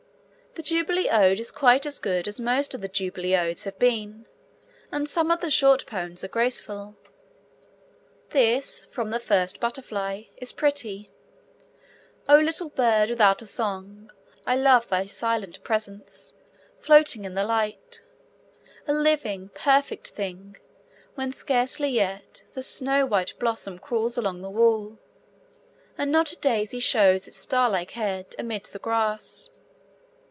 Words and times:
The 0.55 0.63
Jubilee 0.63 1.07
Ode 1.09 1.39
is 1.39 1.49
quite 1.49 1.85
as 1.85 1.97
good 1.97 2.27
as 2.27 2.37
most 2.37 2.73
of 2.73 2.81
the 2.81 2.89
Jubilee 2.89 3.37
Odes 3.37 3.63
have 3.63 3.79
been, 3.79 4.25
and 4.91 5.07
some 5.07 5.31
of 5.31 5.39
the 5.39 5.49
short 5.49 5.85
poems 5.85 6.25
are 6.25 6.27
graceful. 6.27 6.97
This 8.31 8.85
from 8.87 9.11
The 9.11 9.21
First 9.21 9.61
Butterfly 9.61 10.23
is 10.35 10.51
pretty: 10.51 11.09
O 12.27 12.37
little 12.37 12.67
bird 12.67 13.09
without 13.09 13.41
a 13.41 13.45
song! 13.45 14.11
I 14.45 14.57
love 14.57 14.89
Thy 14.89 15.05
silent 15.05 15.63
presence, 15.63 16.33
floating 16.81 17.23
in 17.23 17.33
the 17.33 17.45
light 17.45 18.01
A 18.89 18.93
living, 18.93 19.51
perfect 19.53 20.09
thing, 20.09 20.57
when 21.15 21.31
scarcely 21.31 21.89
yet 21.91 22.43
The 22.55 22.61
snow 22.61 23.05
white 23.05 23.39
blossom 23.39 23.79
crawls 23.79 24.17
along 24.17 24.41
the 24.41 24.49
wall, 24.49 24.97
And 25.97 26.11
not 26.11 26.33
a 26.33 26.35
daisy 26.35 26.81
shows 26.81 27.25
its 27.25 27.37
star 27.37 27.69
like 27.69 27.91
head 27.91 28.35
Amid 28.37 28.65
the 28.65 28.79
grass. 28.79 29.47